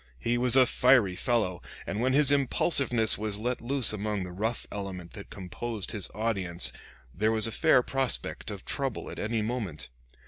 He 0.17 0.35
was 0.35 0.55
a 0.55 0.65
fiery 0.65 1.15
fellow, 1.15 1.61
and 1.85 1.99
when 2.01 2.13
his 2.13 2.31
impulsiveness 2.31 3.19
was 3.19 3.37
let 3.37 3.61
loose 3.61 3.93
among 3.93 4.23
the 4.23 4.31
rough 4.31 4.65
element 4.71 5.13
that 5.13 5.29
composed 5.29 5.91
his 5.91 6.09
audience 6.15 6.73
there 7.13 7.31
was 7.31 7.45
a 7.45 7.51
fair 7.51 7.83
prospect 7.83 8.49
of 8.49 8.65
trouble 8.65 9.11
at 9.11 9.19
any 9.19 9.43
moment. 9.43 9.89